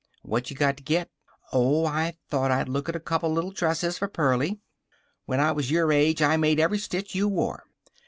[0.23, 1.11] "What you got to get?"
[1.53, 4.57] "Oh, I thought I'd look at a couple little dresses for Pearlie."
[5.25, 7.65] "When I was your age I made every stitch you wore."